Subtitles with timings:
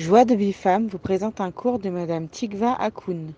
[0.00, 3.32] Joie de Bifam vous présente un cours de Madame Tikva Akoun.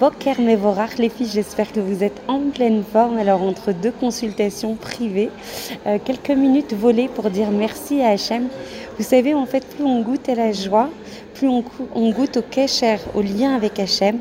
[0.00, 3.16] Boker Mevorach, les filles, j'espère que vous êtes en pleine forme.
[3.16, 5.30] Alors, entre deux consultations privées,
[5.86, 8.48] euh, quelques minutes volées pour dire merci à Hachem.
[8.98, 10.90] Vous savez, en fait, plus on goûte à la joie,
[11.34, 14.18] plus on, goûte au kesher, au lien avec Hachem,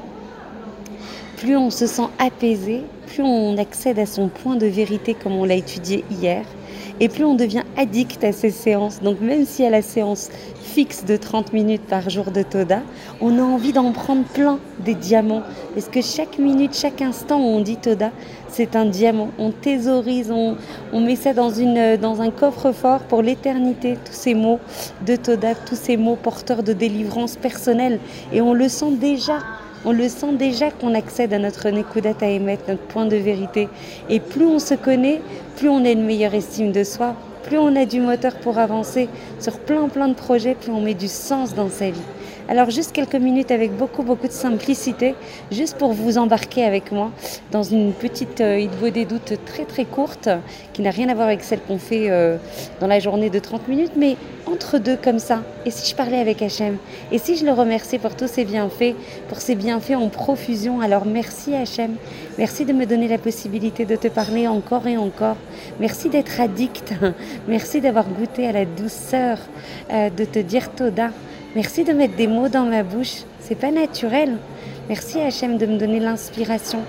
[1.38, 5.46] plus on se sent apaisé, plus on accède à son point de vérité comme on
[5.46, 6.46] l'a étudié hier,
[7.00, 9.02] et plus on devient addict à ces séances.
[9.02, 10.30] Donc même si à la séance
[10.64, 12.82] fixe de 30 minutes par jour de Toda,
[13.22, 15.44] on a envie d'en prendre plein des diamants.
[15.74, 18.12] Parce que chaque minute, chaque instant où on dit Toda,
[18.50, 19.30] c'est un diamant.
[19.38, 20.58] On thésaurise, on,
[21.00, 21.52] met ça dans,
[21.98, 24.60] dans un coffre-fort pour l'éternité, tous ces mots
[25.06, 28.00] de Toda, tous ces mots porteurs de délivrance personnelle.
[28.34, 29.40] Et on le sent déjà
[29.86, 33.70] on le sent déjà qu'on accède à notre Nekudat à émettre, notre point de vérité.
[34.10, 35.22] Et plus on se connaît,
[35.58, 39.08] plus on a une meilleure estime de soi, plus on a du moteur pour avancer
[39.40, 42.02] sur plein plein de projets, plus on met du sens dans sa vie.
[42.48, 45.16] Alors juste quelques minutes avec beaucoup beaucoup de simplicité,
[45.52, 47.12] juste pour vous embarquer avec moi
[47.52, 50.30] dans une petite euh, il vaut des doutes très très courte,
[50.72, 52.38] qui n'a rien à voir avec celle qu'on fait euh,
[52.80, 54.16] dans la journée de 30 minutes, mais
[54.46, 55.42] entre deux comme ça.
[55.66, 56.78] Et si je parlais avec Hachem
[57.12, 58.94] Et si je le remerciais pour tous ses bienfaits,
[59.28, 61.96] pour ses bienfaits en profusion Alors merci Hachem,
[62.38, 65.38] merci de me donner la possibilité de te parler encore et encore.
[65.80, 66.94] Merci d'être addict,
[67.48, 69.40] merci d'avoir goûté à la douceur
[69.92, 71.10] euh, de te dire Toda.
[71.56, 73.24] Merci de mettre des mots dans ma bouche.
[73.40, 74.36] C'est pas naturel.
[74.90, 76.80] Merci Hachem de me donner l'inspiration.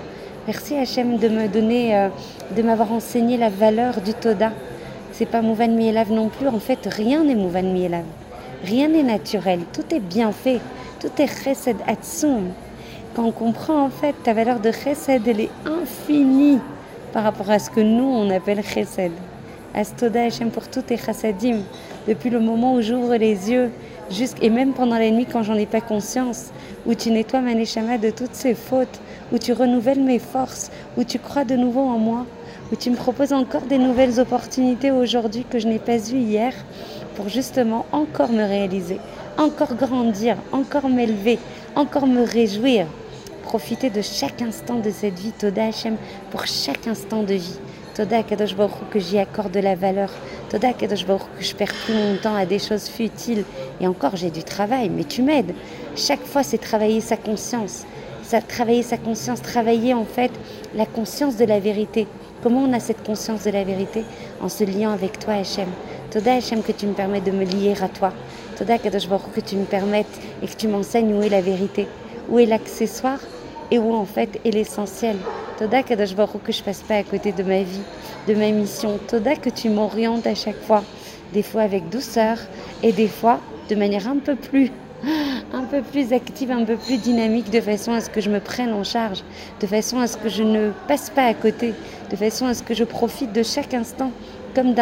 [0.45, 2.09] Merci Hachem de me donner, euh,
[2.53, 4.51] de m'avoir enseigné la valeur du Toda.
[5.13, 6.49] C'est pas Mouvan Mielav non plus.
[6.49, 8.03] En fait, rien n'est Mouvan Mielav.
[8.65, 9.61] Rien n'est naturel.
[9.71, 10.59] Tout est bien fait.
[10.99, 12.49] Tout est Chesed Atsum.
[13.15, 16.59] Quand on comprend en fait ta valeur de Chesed, elle est infinie
[17.13, 19.13] par rapport à ce que nous on appelle Chesed.
[19.73, 21.59] Astoda Hachem pour tous tes chassadim.
[22.05, 23.71] Depuis le moment où j'ouvre les yeux
[24.41, 26.51] et même pendant la nuit quand j'en ai pas conscience,
[26.85, 28.99] où tu nettoies ma neshama de toutes ses fautes,
[29.33, 32.25] où tu renouvelles mes forces, où tu crois de nouveau en moi,
[32.71, 36.53] où tu me proposes encore des nouvelles opportunités aujourd'hui que je n'ai pas eues hier
[37.15, 38.99] pour justement encore me réaliser,
[39.37, 41.39] encore grandir, encore m'élever,
[41.75, 42.87] encore me réjouir,
[43.43, 45.95] profiter de chaque instant de cette vie, Toda Hashem,
[46.31, 47.59] pour chaque instant de vie.
[47.97, 48.55] Toda Kadosh
[48.91, 50.11] que j'y accorde de la valeur.
[50.51, 53.43] Toda Kadosh que je perds plus mon temps à des choses futiles.
[53.81, 55.55] Et encore, j'ai du travail, mais tu m'aides.
[55.95, 57.85] Chaque fois, c'est travailler sa conscience.
[58.21, 60.29] Ça, travailler sa conscience, travailler en fait
[60.75, 62.05] la conscience de la vérité.
[62.43, 64.03] Comment on a cette conscience de la vérité?
[64.43, 65.69] En se liant avec toi, Hachem.
[66.11, 68.13] Toda Hachem, que tu me permettes de me lier à toi.
[68.59, 71.87] Toda Kadosh que tu me permettes et que tu m'enseignes où est la vérité,
[72.29, 73.17] où est l'accessoire?
[73.71, 75.17] Et où en fait est l'essentiel.
[75.57, 77.81] Toda Kadosh que je passe pas à côté de ma vie,
[78.27, 78.99] de ma mission.
[79.07, 80.83] Toda que tu m'orientes à chaque fois,
[81.33, 82.37] des fois avec douceur
[82.83, 83.39] et des fois
[83.69, 84.71] de manière un peu plus
[85.53, 88.39] un peu plus active, un peu plus dynamique, de façon à ce que je me
[88.39, 89.23] prenne en charge,
[89.59, 91.73] de façon à ce que je ne passe pas à côté,
[92.09, 94.11] de façon à ce que je profite de chaque instant
[94.55, 94.73] comme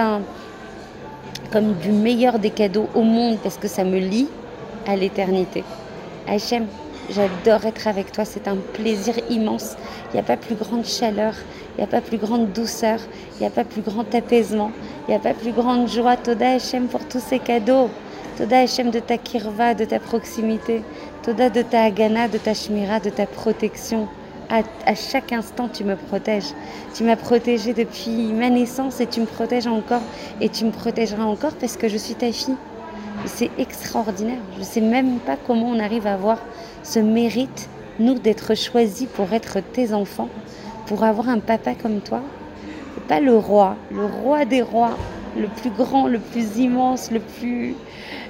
[1.51, 4.27] comme du meilleur des cadeaux au monde parce que ça me lie
[4.87, 5.63] à l'éternité.
[6.27, 6.65] Hachem,
[7.09, 9.75] J'adore être avec toi, c'est un plaisir immense.
[10.09, 11.35] Il n'y a pas plus grande chaleur,
[11.75, 12.99] il n'y a pas plus grande douceur,
[13.35, 14.71] il n'y a pas plus grand apaisement,
[15.07, 16.17] il n'y a pas plus grande joie.
[16.17, 17.91] Toda Hachem pour tous ces cadeaux.
[18.37, 20.81] Toda Hachem de ta kirva, de ta proximité.
[21.21, 24.07] Toda de ta agana, de ta shmira, de ta protection.
[24.49, 26.53] À, à, chaque instant, tu me protèges.
[26.95, 30.03] Tu m'as protégée depuis ma naissance et tu me protèges encore
[30.41, 32.55] et tu me protégeras encore parce que je suis ta fille.
[33.25, 34.39] C'est extraordinaire.
[34.53, 36.39] Je ne sais même pas comment on arrive à avoir
[36.83, 37.69] ce mérite,
[37.99, 40.29] nous, d'être choisis pour être tes enfants,
[40.85, 42.21] pour avoir un papa comme toi.
[43.07, 44.97] Pas le roi, le roi des rois,
[45.37, 47.75] le plus grand, le plus immense, le plus,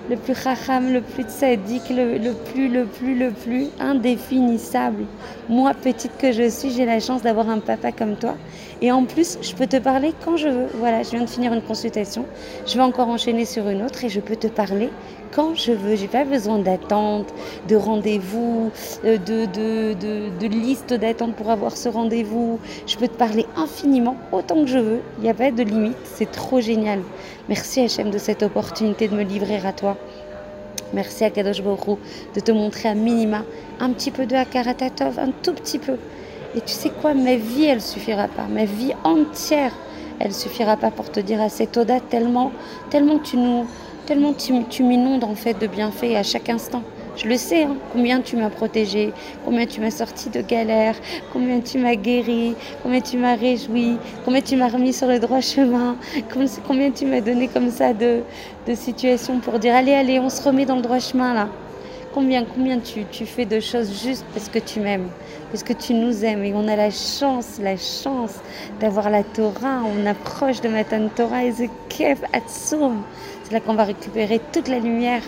[0.10, 5.06] le plus racham, le plus tzaddik, le, le, plus, le plus, le plus indéfinissable.
[5.50, 8.36] Moi, petite que je suis, j'ai la chance d'avoir un papa comme toi.
[8.82, 10.68] Et en plus, je peux te parler quand je veux.
[10.76, 12.26] Voilà, je viens de finir une consultation.
[12.66, 14.90] Je vais encore enchaîner sur une autre et je peux te parler
[15.36, 15.96] quand je veux.
[15.96, 17.34] J'ai pas besoin d'attente,
[17.68, 18.72] de rendez-vous,
[19.04, 19.94] euh, de, de,
[20.40, 22.60] de, liste d'attente pour avoir ce rendez-vous.
[22.88, 25.02] Je peux te parler infiniment, autant que je veux.
[25.18, 25.98] Il n'y a pas de limite.
[26.06, 27.02] C'est trop génial.
[27.50, 29.98] Merci Hachem de cette opportunité de me livrer à toi.
[30.94, 32.00] Merci à Kadosh Baruch
[32.36, 33.44] de te montrer à minima
[33.80, 35.98] un petit peu de Hakaratatov, un tout petit peu.
[36.56, 38.46] Et tu sais quoi, ma vie, elle suffira pas.
[38.50, 39.74] Ma vie entière,
[40.20, 42.52] elle suffira pas pour te dire assez Toda tellement,
[42.90, 43.66] tellement tu nous,
[44.06, 46.84] tellement tu, tu m'inondes en fait de bienfaits à chaque instant.
[47.18, 49.14] Je le sais, hein, combien tu m'as protégé,
[49.46, 50.96] combien tu m'as sorti de galères,
[51.32, 55.40] combien tu m'as guéri, combien tu m'as réjoui, combien tu m'as remis sur le droit
[55.40, 55.96] chemin,
[56.68, 58.22] combien tu m'as donné comme ça de,
[58.68, 61.48] de situations pour dire allez, allez, on se remet dans le droit chemin là.
[62.16, 65.10] Combien, combien tu, fais de choses juste parce que tu m'aimes,
[65.52, 68.36] parce que tu nous aimes et on a la chance, la chance
[68.80, 73.02] d'avoir la Torah, on approche de Matan Torah et kef atzum.
[73.44, 75.24] C'est là qu'on va récupérer toute la lumière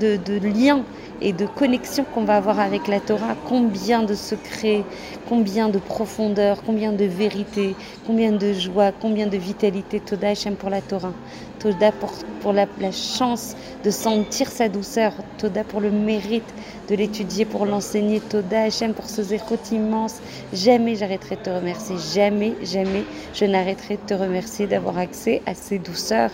[0.00, 0.82] de, de liens
[1.24, 4.84] et de connexion qu'on va avoir avec la Torah, combien de secrets,
[5.26, 7.74] combien de profondeur, combien de vérité,
[8.06, 10.00] combien de joie, combien de vitalité.
[10.00, 11.14] Toda Hashem pour la Torah.
[11.60, 12.12] Toda pour,
[12.42, 15.14] pour la, chance de sentir sa douceur.
[15.38, 16.44] Toda pour le mérite
[16.90, 18.20] de l'étudier, pour l'enseigner.
[18.20, 20.16] Toda Hashem pour ce zéchot immense.
[20.52, 21.96] Jamais j'arrêterai de te remercier.
[22.14, 26.32] Jamais, jamais je n'arrêterai de te remercier d'avoir accès à ces douceurs,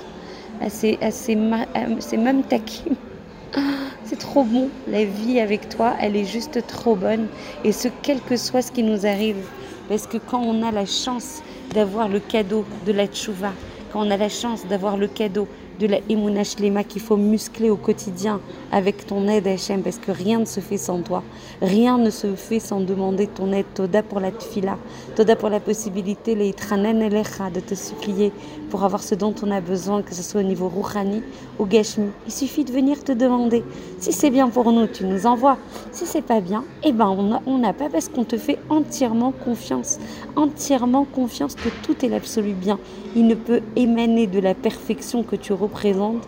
[0.61, 2.97] à ces, à à ces mêmes takim.
[4.21, 7.27] Trop bon, la vie avec toi, elle est juste trop bonne.
[7.65, 9.39] Et ce, quel que soit ce qui nous arrive,
[9.89, 11.43] parce que quand on a la chance
[11.75, 13.53] d'avoir le cadeau de la tchouva,
[13.91, 15.49] quand on a la chance d'avoir le cadeau
[15.81, 18.41] de la Emouna Shlema qu'il faut muscler au quotidien
[18.71, 21.23] avec ton aide Hachem parce que rien ne se fait sans toi.
[21.63, 23.65] Rien ne se fait sans demander ton aide.
[23.75, 24.77] Toda pour la tfila,
[25.17, 28.33] Toda pour la possibilité, les de te supplier
[28.71, 31.23] pour avoir ce dont on a besoin, que ce soit au niveau Rouhani
[31.59, 32.07] ou Gashmi.
[32.27, 33.63] Il suffit de venir te demander.
[33.99, 35.59] Si c'est bien pour nous, tu nous envoies.
[35.93, 37.09] Si c'est pas bien, eh ben
[37.47, 39.99] on n'a pas parce qu'on te fait entièrement confiance.
[40.37, 42.79] Entièrement confiance que tout est l'absolu bien.
[43.17, 46.27] Il ne peut émaner de la perfection que tu représente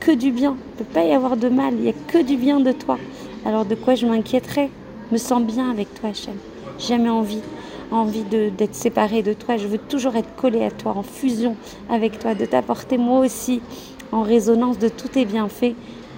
[0.00, 0.56] que du bien.
[0.58, 2.72] Il ne peut pas y avoir de mal, il n'y a que du bien de
[2.72, 2.98] toi.
[3.46, 4.70] Alors de quoi je m'inquiéterais?
[5.12, 6.34] Me sens bien avec toi, Hachem.
[6.78, 7.40] Jamais envie,
[7.90, 9.56] envie d'être séparée de toi.
[9.56, 11.56] Je veux toujours être collée à toi, en fusion
[11.90, 13.60] avec toi, de t'apporter moi aussi
[14.12, 15.74] en résonance de tous tes bienfaits.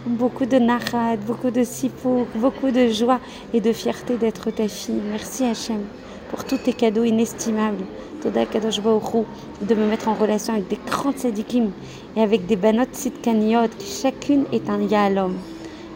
[0.07, 3.21] Beaucoup de nachad, beaucoup de sipou, beaucoup de joie
[3.53, 5.01] et de fierté d'être ta fille.
[5.11, 5.83] Merci Hachem
[6.31, 7.85] pour tous tes cadeaux inestimables.
[8.23, 11.71] Toda Kadosh de me mettre en relation avec des grands tzadikim
[12.17, 15.35] et avec des banot sitkaniot, chacune est un yahalom.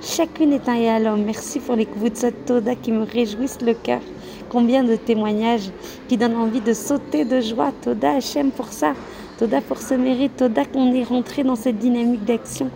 [0.03, 1.25] Chacune est un yahalom.
[1.25, 4.01] Merci pour les kvutzot Toda qui me réjouissent le cœur.
[4.51, 5.71] Combien de témoignages
[6.09, 7.73] qui donnent envie de sauter de joie.
[7.83, 8.93] Toda Hachem pour ça.
[9.39, 10.37] Toda pour ce mérite.
[10.37, 12.69] Toda qu'on est rentré dans cette dynamique d'action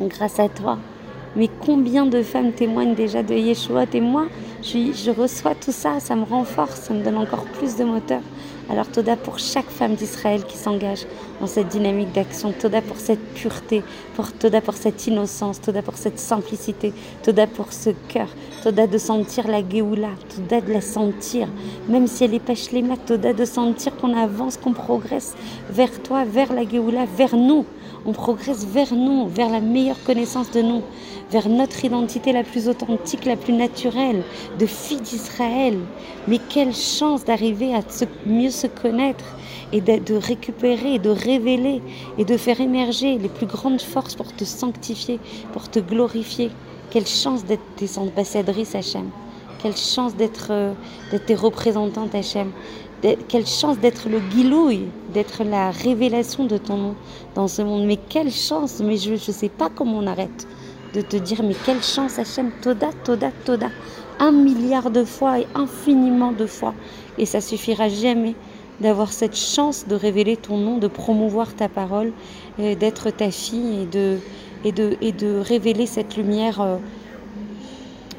[0.00, 0.78] grâce à toi.
[1.34, 3.84] Mais combien de femmes témoignent déjà de Yeshua?
[3.92, 4.26] Et moi
[4.62, 8.20] je, je, reçois tout ça, ça me renforce, ça me donne encore plus de moteur.
[8.68, 11.06] Alors Toda pour chaque femme d'Israël qui s'engage
[11.40, 13.84] dans cette dynamique d'action, Toda pour cette pureté,
[14.16, 16.92] pour Toda pour cette innocence, Toda pour cette simplicité,
[17.22, 18.28] Toda pour ce cœur,
[18.64, 21.46] Toda de sentir la Géoula, Toda de la sentir,
[21.88, 25.34] même si elle est pas les Toda de sentir qu'on avance, qu'on progresse
[25.70, 27.64] vers toi, vers la Géoula, vers nous.
[28.04, 30.82] On progresse vers nous, vers la meilleure connaissance de nous
[31.30, 34.22] vers notre identité la plus authentique, la plus naturelle,
[34.58, 35.78] de fille d'Israël.
[36.28, 37.80] Mais quelle chance d'arriver à
[38.26, 39.24] mieux se connaître
[39.72, 41.82] et de, récupérer, de révéler
[42.18, 45.18] et de faire émerger les plus grandes forces pour te sanctifier,
[45.52, 46.50] pour te glorifier.
[46.90, 49.10] Quelle chance d'être tes ambassadrices, Hachem.
[49.62, 50.72] Quelle chance d'être euh,
[51.26, 52.50] tes représentantes, Hachem.
[53.28, 56.94] Quelle chance d'être le guilouille, d'être la révélation de ton nom
[57.34, 57.84] dans ce monde.
[57.84, 60.46] Mais quelle chance, mais je ne sais pas comment on arrête
[60.94, 63.68] de te dire mais quelle chance Hachem, Toda, Toda, Toda,
[64.18, 66.74] un milliard de fois et infiniment de fois.
[67.18, 68.34] Et ça suffira jamais
[68.80, 72.12] d'avoir cette chance de révéler ton nom, de promouvoir ta parole,
[72.58, 73.86] d'être ta fille
[74.64, 76.76] et de révéler cette lumière euh,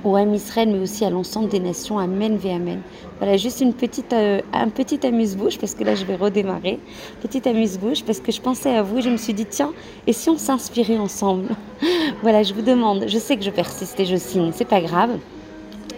[0.03, 2.00] au Ham Israël, mais aussi à l'ensemble des nations.
[2.00, 2.81] Amen, ve Amen.
[3.19, 6.79] Voilà, juste une petite, euh, un petit amuse-bouche, parce que là, je vais redémarrer.
[7.22, 9.74] Petite amuse-bouche, parce que je pensais à vous et je me suis dit, tiens,
[10.05, 11.50] et si on s'inspirait ensemble?
[12.24, 15.12] Voilà, je vous demande, je sais que je persiste et je signe, c'est pas grave.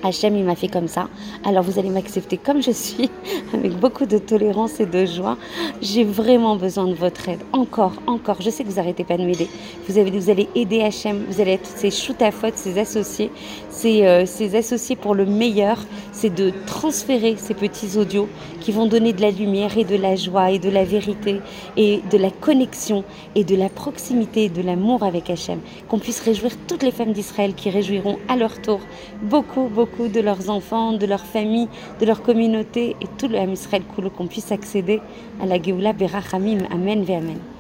[0.03, 1.10] Hachem, il m'a fait comme ça.
[1.46, 3.10] Alors vous allez m'accepter comme je suis,
[3.53, 5.38] avec beaucoup de tolérance et de joie.
[5.82, 7.39] J'ai vraiment besoin de votre aide.
[7.53, 8.41] Encore, encore.
[8.41, 9.48] Je sais que vous n'arrêtez pas de m'aider.
[9.88, 11.25] Vous, vous allez aider Hachem.
[11.29, 11.91] Vous allez être ses
[12.32, 13.32] faute, ses associés,
[13.70, 15.77] ses, euh, associés pour le meilleur.
[16.12, 18.27] C'est de transférer ces petits audios
[18.62, 21.39] qui vont donner de la lumière et de la joie et de la vérité
[21.77, 23.03] et de la connexion
[23.36, 25.60] et de la proximité et de l'amour avec Hachem.
[25.88, 28.79] Qu'on puisse réjouir toutes les femmes d'Israël qui réjouiront à leur tour
[29.24, 31.67] beaucoup, beaucoup de leurs enfants, de leur famille,
[32.00, 33.84] de leur communauté et tout le Israël
[34.15, 35.01] qu'on puisse accéder
[35.41, 36.60] à la Géoula Berachamim.
[36.72, 37.58] Amen, ve Amen.